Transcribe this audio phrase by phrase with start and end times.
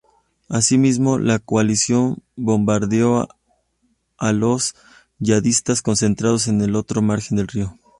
[0.49, 3.27] Asimismo, la coalición bombardeó
[4.17, 4.73] a los
[5.19, 7.77] yihadistas concentrados en el otro margen del río.